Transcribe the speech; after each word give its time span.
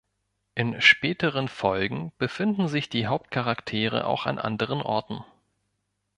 In 0.55 0.81
späteren 0.81 1.47
Folgen 1.47 2.11
befinden 2.17 2.67
sich 2.67 2.89
die 2.89 3.05
Hauptcharaktere 3.05 4.07
auch 4.07 4.25
an 4.25 4.39
anderen 4.39 4.81
Orten. 4.81 5.23